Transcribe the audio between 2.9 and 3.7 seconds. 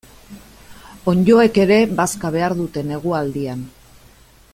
negualdian.